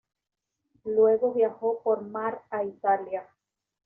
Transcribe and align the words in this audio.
Luego 0.83 1.31
viajó 1.31 1.79
por 1.83 2.01
mar 2.01 2.41
a 2.49 2.63
Italia. 2.63 3.29